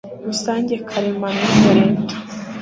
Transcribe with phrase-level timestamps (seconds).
[0.25, 2.15] rusange karemano ya leta